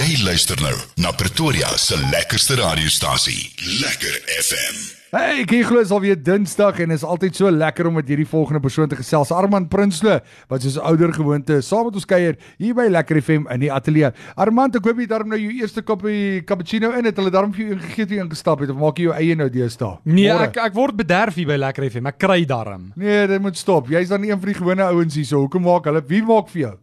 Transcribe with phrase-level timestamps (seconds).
[0.00, 0.72] Jy luister nou
[1.02, 3.50] na Pretoria se lekkerste radiostasie,
[3.82, 4.78] Lekker FM.
[5.12, 8.62] Hey, ek glo is alweer Dinsdag en is altyd so lekker om met hierdie volgende
[8.64, 9.32] persoon te gesels.
[9.34, 13.64] Armand Prinsloo, wat soos ouer gewoonte saam met ons kuier hier by Lekker FM in
[13.66, 14.08] die ateljee.
[14.40, 17.20] Armand, ek hoop jy daarom nou jou eerste koppie cappuccino in het.
[17.20, 19.98] Hulle daarom vir jou ingegee toe ingestap het of maak jy jou eie nou deesdae?
[20.08, 20.48] Nee, Môre.
[20.48, 22.08] ek ek word bederf hier by Lekker FM.
[22.14, 22.92] Ek kry darm.
[22.96, 23.92] Nee, dit moet stop.
[23.92, 25.28] Jy's dan een van die gewone ouens hier.
[25.28, 26.00] So hoekom maak hulle?
[26.08, 26.78] Wie maak vir jou?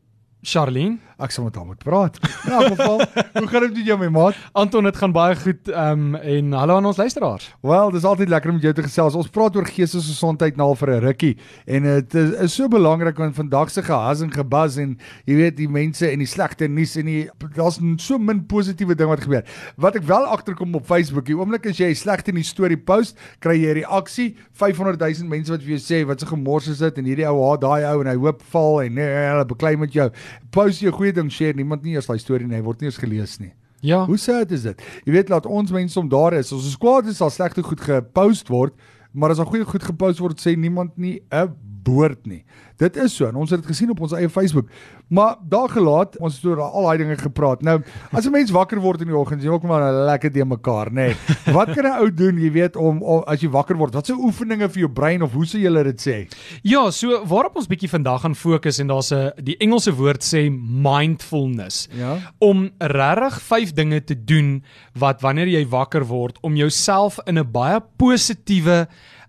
[0.47, 2.18] Charlene, Ek sal met hom moet praat.
[2.45, 3.00] In elk geval,
[3.39, 4.36] hoe gaan dit met jou my maat?
[4.54, 7.47] Anton, dit gaan baie goed um en hallo aan ons luisteraars.
[7.65, 9.18] Wel, dis altyd lekker om met jou te gesels.
[9.18, 13.18] Ons praat oor geestesgesondheid nou al vir 'n rukkie en dit is, is so belangrik
[13.18, 14.93] want vandag se gehas en gebas en
[15.25, 19.10] jy weet die mense en die slegte nuus en die daar's so min positiewe ding
[19.10, 19.43] wat gebeur.
[19.75, 23.57] Wat ek wel agterkom op Facebook, die oomblik as jy slegte nuus storie post, kry
[23.57, 26.97] jy 'n reaksie, 500 000 mense wat vir jou sê wat 'n gemors is dit
[26.97, 29.91] en hierdie ou haat daai ou en hy hoop val en nee, hulle beklei met
[29.93, 30.11] jou.
[30.52, 32.92] Post jy 'n goeie ding, share niemand nie eers daai storie nie, hy word nie
[32.92, 33.53] eens gelees nie.
[33.86, 34.03] Ja.
[34.08, 34.81] Hoe sad is dit?
[35.06, 36.52] Jy weet laat ons mense om daar is.
[36.52, 38.73] Ons is kwaad as daar slegte goed gepost word,
[39.14, 41.53] maar as daar goeie goed gepost word, sê niemand nie 'n
[41.88, 42.43] woord nie.
[42.77, 44.69] Dit is so en ons het dit gesien op ons eie Facebook.
[45.09, 47.63] Maar daar gelaat, ons het oor al daai dinge gepraat.
[47.66, 47.80] Nou,
[48.11, 50.93] as 'n mens wakker word in die oggend, jy ook maar lekker te mekaar, nê.
[50.93, 51.15] Nee.
[51.53, 53.93] Wat kan 'n ou doen, jy weet, om, om as jy wakker word?
[53.93, 56.27] Wat se oefeninge vir jou brein of hoe sou jy dit sê?
[56.61, 60.52] Ja, so waarop ons bietjie vandag gaan fokus en daar's 'n die Engelse woord sê
[60.52, 61.88] mindfulness.
[61.93, 62.17] Ja.
[62.39, 67.52] Om regtig 5 dinge te doen wat wanneer jy wakker word om jouself in 'n
[67.52, 68.88] baie positiewe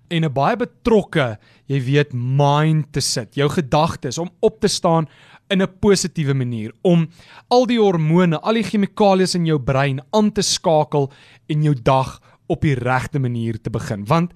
[0.09, 3.35] en 'n baie betrokke, jy weet, mind te sit.
[3.35, 5.09] Jou gedagtes om op te staan
[5.51, 7.09] in 'n positiewe manier om
[7.49, 11.11] al die hormone, al die chemikalieë in jou brein aan te skakel
[11.49, 14.05] en jou dag op die regte manier te begin.
[14.05, 14.33] Want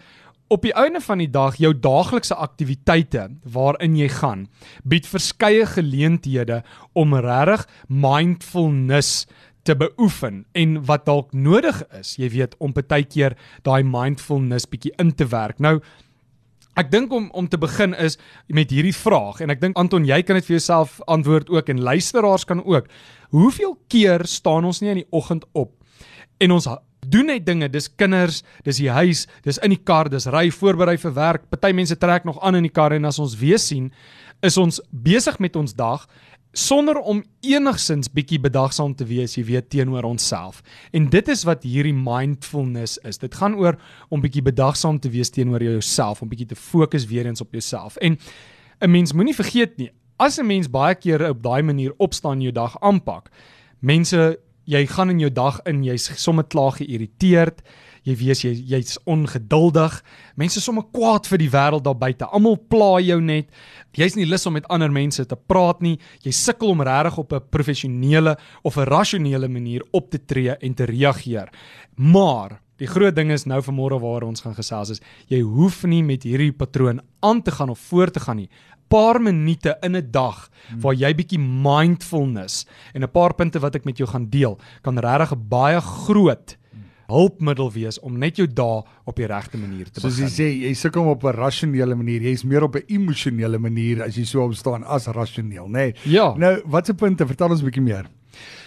[0.53, 4.49] op die einde van die dag jou daaglikse aktiwiteite waarin jy gaan
[4.85, 6.63] bied verskeie geleenthede
[6.93, 9.27] om regtig mindfulness
[9.63, 14.95] te beoefen en wat dalk nodig is, jy weet, om baie keer daai mindfulness bietjie
[14.99, 15.61] in te werk.
[15.63, 15.81] Nou
[16.73, 18.15] Ek dink om om te begin is
[18.49, 21.83] met hierdie vraag en ek dink Anton jy kan dit vir jouself antwoord ook en
[21.85, 22.89] luisteraars kan ook.
[23.37, 25.75] Hoeveel keer staan ons nie in die oggend op
[26.41, 26.71] en ons
[27.13, 30.97] doen net dinge, dis kinders, dis die huis, dis in die kar, dis ry voorberei
[31.03, 31.45] vir werk.
[31.51, 33.91] Party mense trek nog aan in die kar en as ons weer sien,
[34.43, 36.07] is ons besig met ons dag
[36.53, 40.61] sonder om enigsins bietjie bedagsaam te wees, jy weet teenoor onsself.
[40.93, 43.19] En dit is wat hierdie mindfulness is.
[43.19, 43.79] Dit gaan oor
[44.13, 47.97] om bietjie bedagsaam te wees teenoor jouself, om bietjie te fokus weer eens op jouself.
[47.97, 48.19] En
[48.81, 52.41] 'n mens moenie vergeet nie, as 'n mens baie keer op daai manier opstaan en
[52.41, 53.31] jou dag aanpak,
[53.81, 57.63] mense jy gaan in jou dag in, jy's sommer klaar geïrriteerd,
[58.07, 59.95] jy weet jy jy's ongeduldig.
[60.39, 62.27] Mense is sommer kwaad vir die wêreld daar buite.
[62.35, 63.51] Almal pla jou net.
[63.95, 65.99] Jy's nie lus om met ander mense te praat nie.
[66.25, 70.75] Jy sukkel om regtig op 'n professionele of 'n rasionele manier op te tree en
[70.75, 71.49] te reageer.
[71.97, 76.03] Maar die groot ding is nou vanmôre waar ons gaan gesels is, jy hoef nie
[76.03, 78.51] met hierdie patroon aan te gaan of voort te gaan nie
[78.93, 80.51] paar minute in 'n dag
[80.83, 84.99] waar jy bietjie mindfulness en 'n paar punte wat ek met jou gaan deel kan
[84.99, 86.57] regtig 'n baie groot
[87.13, 90.37] hulpmiddel wees om net jou dae op die regte manier te Soos jy begin.
[90.39, 92.23] sê, jy sukkel op 'n rasionele manier.
[92.23, 95.71] Jy's meer op 'n emosionele manier as jy so opstaan as rasioneel, nê?
[95.71, 95.95] Nee.
[96.05, 96.35] Ja.
[96.37, 97.27] Nou, wat se punte?
[97.27, 98.07] Vertel ons 'n bietjie meer.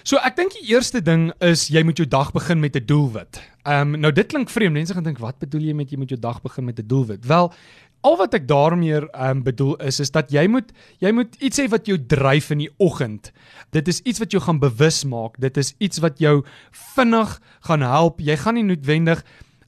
[0.04, 3.42] So ek dink die eerste ding is jy moet jou dag begin met 'n doelwit.
[3.66, 4.74] Ehm um, nou dit klink vreemd.
[4.74, 7.26] Mense gaan dink wat bedoel jy met jy moet jou dag begin met 'n doelwit?
[7.26, 7.54] Wel,
[8.02, 11.60] al wat ek daarmee ehm um, bedoel is is dat jy moet jy moet iets
[11.60, 13.32] hê wat jou dryf in die oggend.
[13.72, 15.40] Dit is iets wat jou gaan bewus maak.
[15.40, 18.20] Dit is iets wat jou vinnig gaan help.
[18.20, 19.24] Jy gaan nie noodwendig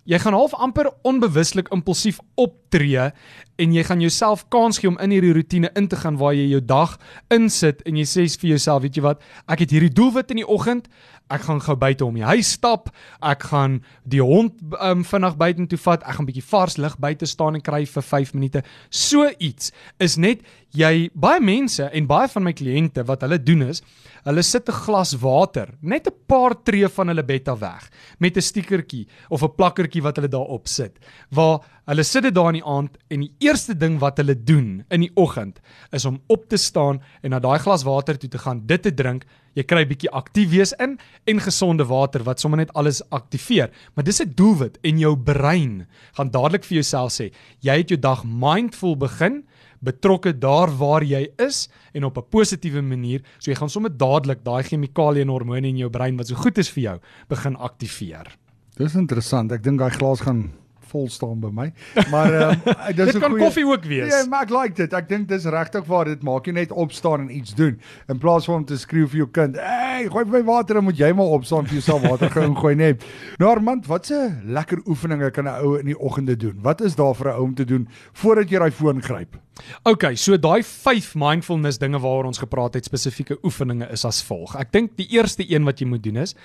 [0.07, 3.09] jy gaan half amper onbewuslik impulsief optree
[3.57, 6.47] en jy gaan jouself kans gee om in hierdie rotine in te gaan waar jy
[6.51, 6.97] jou dag
[7.33, 10.47] insit en jy sê vir jouself, weet jy wat, ek het hierdie doelwit in die
[10.47, 10.87] oggend,
[11.33, 12.91] ek gaan gou buite om die huis stap,
[13.25, 17.57] ek gaan die hond um, vinnig buitentoe vat, ek gaan bietjie vars lug buite staan
[17.57, 18.63] en kry vir 5 minute.
[18.89, 20.45] So iets is net
[20.77, 23.83] jy baie mense en baie van my kliënte wat hulle doen is,
[24.27, 27.89] hulle sit 'n glas water net 'n paar tree van hulle bed af weg
[28.19, 30.99] met 'n stiekertjie of 'n plakkertjie wat hulle daarop sit
[31.31, 34.83] waar hulle sit dit daar in die aand en die eerste ding wat hulle doen
[34.93, 35.61] in die oggend
[35.95, 38.91] is om op te staan en na daai glas water toe te gaan, dit te
[38.91, 39.23] drink.
[39.57, 43.71] Jy kry bietjie aktief wees in en gesonde water wat sommer net alles aktiveer.
[43.95, 47.31] Maar dis 'n doelwit en jou brein gaan dadelik vir jouself sê,
[47.61, 49.43] jy het jou dag mindful begin
[49.79, 54.43] betrokke daar waar jy is en op 'n positiewe manier, so jy gaan sommer dadelik
[54.43, 56.99] daai chemikalieë en hormone in jou brein wat so goed is vir jou
[57.29, 58.37] begin aktiveer.
[58.77, 59.51] Dis interessant.
[59.51, 60.51] Ek dink daai glas gaan
[60.97, 61.67] vol staan by my.
[62.11, 62.61] Maar um,
[62.97, 64.11] dis Dit 'n kan goeie koffie ook wees.
[64.13, 64.93] Ja, maar ek like dit.
[64.97, 68.45] Ek dink dis regtig waar dit maak jy net opstaan en iets doen in plaas
[68.49, 69.57] van om te skreeu vir jou kind.
[69.61, 73.05] Hey, gooi my water, dan moet jy maar opstaan vir jouself water gaan gooi net.
[73.37, 76.59] Nou Armand, watse lekker oefeninge kan 'n ou in die oggende doen?
[76.61, 79.37] Wat is daar vir 'n ou om te doen voordat jy daai foon gryp?
[79.83, 84.55] Okay, so daai 5 mindfulness dinge waaroor ons gepraat het, spesifieke oefeninge is as volg.
[84.59, 86.35] Ek dink die eerste een wat jy moet doen is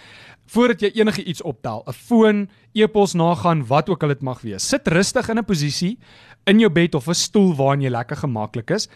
[0.52, 4.68] voordat jy enige iets optel, 'n foon, e-pos nagaan, wat ook al dit mag wees.
[4.68, 5.98] Sit rustig in 'n posisie
[6.46, 8.88] in jou bed of 'n stoel waarin jy lekker gemaklik is.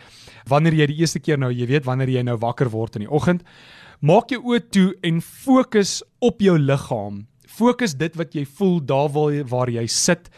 [0.48, 3.10] Wanneer jy die eerste keer nou, jy weet wanneer jy nou wakker word in die
[3.10, 3.42] oggend,
[4.00, 7.26] maak jou oë toe en fokus op jou liggaam.
[7.56, 10.30] Fokus dit wat jy voel daar waar jy, waar jy sit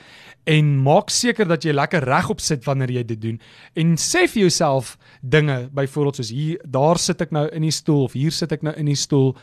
[0.48, 3.38] en maak seker dat jy lekker regop sit wanneer jy dit doen.
[3.76, 8.06] En sê vir jouself dinge byvoorbeeld soos hier daar sit ek nou in die stoel
[8.06, 9.34] of hier sit ek nou in die stoel.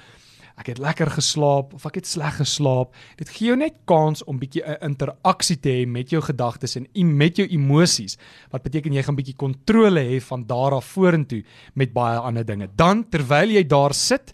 [0.55, 2.95] Ek het lekker geslaap of ek het sleg geslaap.
[3.19, 6.87] Dit gee jou net kans om bietjie 'n interaksie te hê met jou gedagtes en
[7.17, 8.17] met jou emosies
[8.51, 11.43] wat beteken jy gaan bietjie kontrole hê van daar af vorentoe
[11.75, 12.69] met baie ander dinge.
[12.75, 14.33] Dan terwyl jy daar sit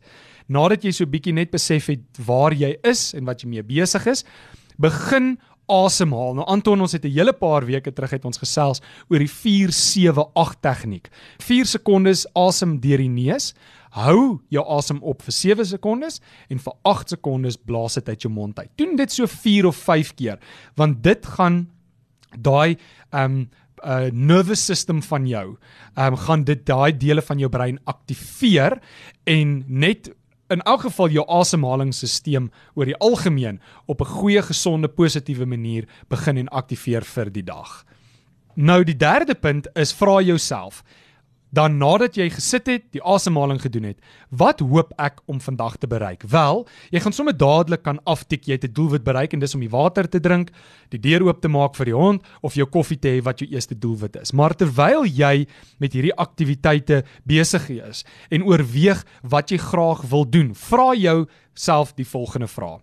[0.51, 4.05] nadat jy so bietjie net besef het waar jy is en wat jy mee besig
[4.11, 4.25] is
[4.81, 5.35] begin
[5.71, 6.35] asemhaal.
[6.35, 10.55] Nou Anton, ons het 'n hele paar weke terug het ons gesels oor die 478
[10.61, 11.09] tegniek.
[11.39, 13.53] 4 sekondes asem deur die neus.
[13.91, 18.33] Hou jou asem op vir 7 sekondes en vir 8 sekondes blaas dit uit jou
[18.33, 18.69] mond uit.
[18.75, 20.39] Doen dit so 4 of 5 keer
[20.75, 21.69] want dit gaan
[22.39, 22.77] daai
[23.11, 23.49] ehm um,
[23.83, 25.57] uh nervous system van jou
[25.95, 28.79] ehm um, gaan dit daai dele van jou brein aktiveer
[29.25, 30.11] en net
[30.51, 36.37] in elk geval jou asemhalingsstelsel oor die algemeen op 'n goeie gesonde positiewe manier begin
[36.37, 37.85] en aktiveer vir die dag.
[38.55, 40.83] Nou die derde punt is vra jouself
[41.51, 43.99] dan nadat jy gesit het, die asemhaling gedoen het,
[44.29, 46.23] wat hoop ek om vandag te bereik?
[46.31, 46.63] Wel,
[46.95, 49.69] jy gaan sommer dadelik kan aftik jy het 'n doelwit bereik en dis om die
[49.69, 50.51] water te drink,
[50.89, 53.49] die deur oop te maak vir die hond of jou koffie te hê wat jou
[53.51, 54.31] eerste doelwit is.
[54.33, 55.47] Maar terwyl jy
[55.79, 62.05] met hierdie aktiwiteite besig is en oorweeg wat jy graag wil doen, vra jouself die
[62.05, 62.79] volgende vraag.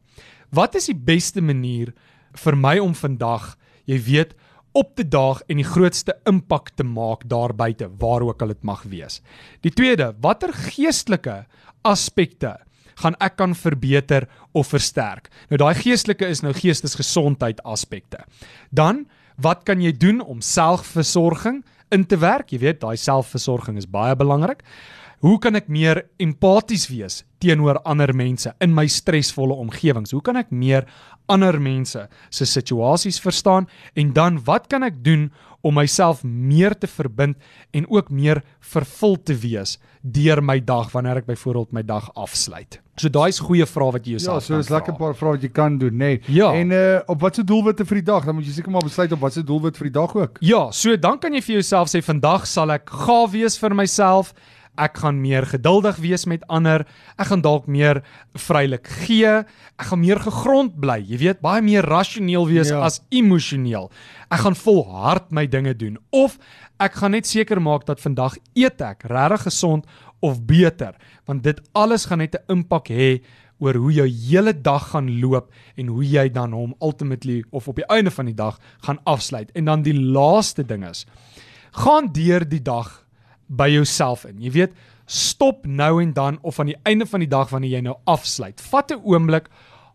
[0.50, 1.94] Wat is die beste manier
[2.34, 3.56] vir my om vandag,
[3.86, 4.34] jy weet,
[4.76, 8.64] op te daag en die grootste impak te maak daar buite waar ook al dit
[8.66, 9.20] mag wees.
[9.64, 11.44] Die tweede, watter geestelike
[11.86, 12.56] aspekte
[12.98, 15.30] gaan ek kan verbeter of versterk.
[15.50, 18.24] Nou daai geestelike is nou geestesgesondheid aspekte.
[18.70, 19.06] Dan
[19.38, 21.62] wat kan jy doen om selfversorging
[21.94, 22.50] in te werk?
[22.50, 24.64] Jy weet, daai selfversorging is baie belangrik.
[25.22, 30.10] Hoe kan ek meer empaties wees teenoor ander mense in my stresvolle omgewings?
[30.14, 30.86] Hoe kan ek meer
[31.28, 35.28] ander mense se situasies verstaan en dan wat kan ek doen
[35.66, 37.36] om myself meer te verbind
[37.74, 42.78] en ook meer vervul te wees deur my dag wanneer ek byvoorbeeld my dag afsluit.
[42.98, 44.98] So daai is goeie vrae wat jy Ja, jouself so is kan lekker vra.
[45.04, 46.12] paar vrae wat jy kan doen, nê.
[46.14, 46.20] Nee.
[46.38, 46.52] Ja.
[46.54, 48.24] En uh op watse doelwitte vir die dag?
[48.24, 50.38] Dan moet jy seker maar besluit op watse doelwit vir die dag ook.
[50.40, 54.32] Ja, so dan kan jy vir jouself sê vandag sal ek gaaf wees vir myself.
[54.78, 56.84] Ek gaan meer geduldig wees met ander.
[57.18, 58.02] Ek gaan dalk meer
[58.38, 59.26] vrylik gee.
[59.78, 61.00] Ek gaan meer gegrond bly.
[61.02, 62.84] Jy weet, baie meer rasioneel wees Ja.
[62.86, 63.90] as emosioneel.
[64.30, 66.38] Ek gaan volhard my dinge doen of
[66.80, 69.84] ek gaan net seker maak dat vandag eet ek regtig gesond
[70.22, 70.94] of beter,
[71.26, 73.20] want dit alles gaan net 'n impak hê
[73.60, 77.76] oor hoe jou hele dag gaan loop en hoe jy dan hom ultimately of op
[77.76, 79.50] die einde van die dag gaan afsluit.
[79.54, 81.06] En dan die laaste ding is
[81.72, 83.04] gaan deur die dag
[83.48, 84.38] by jouself in.
[84.42, 84.76] Jy weet,
[85.08, 88.60] stop nou en dan of aan die einde van die dag wanneer jy nou afsluit.
[88.60, 89.48] Vat 'n oomblik,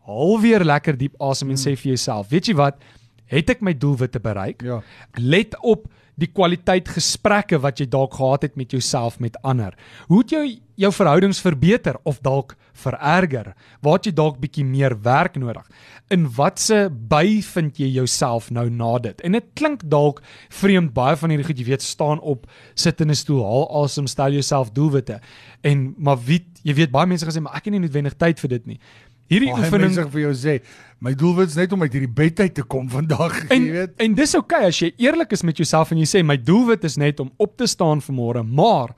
[0.06, 2.82] haal weer lekker diep asem en sê vir jouself, weet jy wat?
[3.26, 4.62] Het ek my doelwitte bereik?
[4.62, 4.82] Ja.
[5.16, 5.88] Let op
[6.20, 9.74] die kwaliteit gesprekke wat jy dalk gehad het met jouself met ander.
[10.08, 13.52] Hoe het jou jou verhoudings verbeter of dalk vererger?
[13.82, 15.66] Waar het jy dalk bietjie meer werk nodig?
[16.14, 19.22] In watse by vind jy jouself nou na dit?
[19.22, 23.10] En dit klink dalk vreemd baie van hierdie goed, jy weet, staan op, sit in
[23.10, 25.20] 'n stoel, haal asem, stel jouself doelwitte.
[25.62, 28.50] En maar wie jy weet baie mense gesê maar ek het nie noodwendig tyd vir
[28.50, 28.80] dit nie.
[29.32, 30.62] Hierdie Baie oefening mense vir jou sê,
[31.00, 33.94] my doelwit is net om uit hierdie bed uit te kom vandag, En jy weet.
[33.98, 36.84] en dis oukei okay, as jy eerlik is met jouself en jy sê my doelwit
[36.84, 38.94] is net om op te staan vanmôre, maar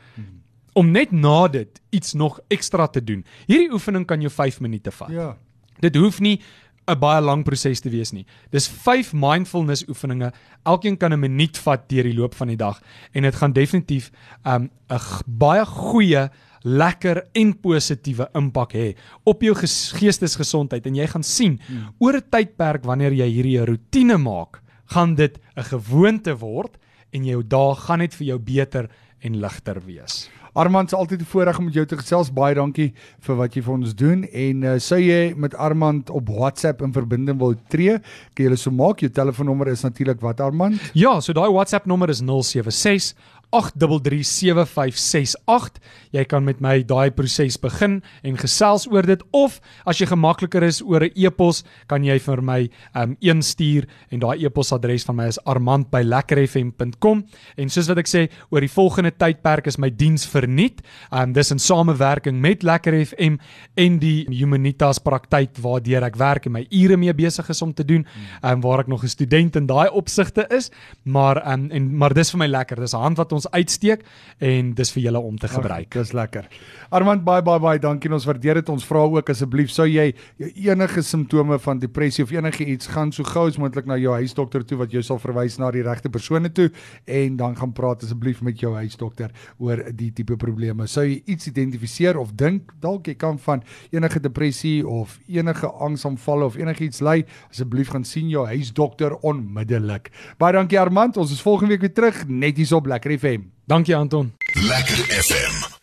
[0.75, 3.23] om net na dit iets nog ekstra te doen.
[3.47, 5.09] Hierdie oefening kan jou 5 minute vat.
[5.09, 5.37] Ja.
[5.79, 6.41] Dit hoef nie
[6.87, 8.25] 'n baie lang proses te wees nie.
[8.51, 10.31] Dis 5 mindfulness oefeninge.
[10.65, 12.81] Elkeen kan 'n minuut vat deur die loop van die dag
[13.13, 14.11] en dit gaan definitief
[14.45, 16.29] 'n um, 'n g- baie goeie
[16.65, 18.87] lekker en positiewe impak hê
[19.29, 21.93] op jou ges- geestesgesondheid en jy gaan sien Hmm.
[21.99, 26.77] oor 'n tydperk wanneer jy hierdie 'n rotine maak, gaan dit 'n gewoonte word
[27.13, 28.89] en jou dae gaan net vir jou beter
[29.21, 30.29] en ligter wees.
[30.57, 32.29] Armand, se altyd voorreg om met jou te gesels.
[32.33, 36.29] Baie dankie vir wat jy vir ons doen en uh, sou jy met Armand op
[36.29, 38.99] WhatsApp in verbinding wil tree, kan jy hulle so maak.
[39.01, 40.79] Jou telefoonnommer is natuurlik wat Armand?
[40.93, 43.13] Ja, so daai WhatsApp nommer is 076
[43.55, 45.79] 08337568.
[46.15, 50.63] Jy kan met my daai proses begin en gesels oor dit of as jy gemakliker
[50.63, 55.15] is oor 'n e-pos, kan jy vir my um een stuur en daai e-posadres van
[55.15, 57.25] my is armand@lekkerfm.com
[57.57, 60.81] en soos wat ek sê, oor die volgende tydperk is my diens verniet.
[61.11, 63.37] Um dis in samewerking met Lekker FM
[63.75, 67.85] en die Humanitas praktyk waardeur ek werk en my ure mee besig is om te
[67.85, 68.05] doen,
[68.43, 70.71] um waar ek nog 'n student in daai opsigte is,
[71.03, 72.75] maar um en maar dis vir my lekker.
[72.75, 74.05] Dis 'n hand wat ons uitsteek
[74.39, 75.87] en dis vir julle om te gebruik.
[75.95, 76.47] Ach, dis lekker.
[76.89, 78.11] Armand, baie baie baie dankie.
[78.13, 78.69] Ons waardeer dit.
[78.69, 83.23] Ons vra ook asseblief sou jy enige simptome van depressie of enige iets gaan so
[83.27, 86.51] gou as moontlik na jou huisdokter toe wat jou sal verwys na die regte persone
[86.53, 86.69] toe
[87.05, 90.87] en dan gaan praat asseblief met jou huisdokter oor die tipe probleme.
[90.87, 96.45] Sou jy iets identifiseer of dink dalk jy kan van enige depressie of enige angsaanvalle
[96.45, 100.11] of enigiets ly, asseblief gaan sien jou huisdokter onmiddellik.
[100.41, 101.17] Baie dankie Armand.
[101.21, 103.51] Ons is volgende week weer terug net hier op Lekker FM.
[103.67, 104.33] Dankie Anton.
[104.53, 105.74] Lekker FM